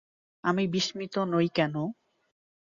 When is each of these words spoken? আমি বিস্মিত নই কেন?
আমি 0.43 0.63
বিস্মিত 0.67 1.15
নই 1.33 1.47
কেন? 1.55 1.75